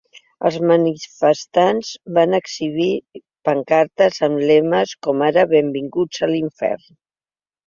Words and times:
Els 0.47 0.55
manifestants 0.69 1.91
van 2.15 2.33
exhibir 2.37 2.87
pancartes 3.49 4.19
amb 4.29 4.43
lemes 4.53 4.95
com 5.09 5.23
ara 5.29 5.45
‘Benvinguts 5.53 6.25
a 6.29 6.33
l’infern’. 6.35 6.87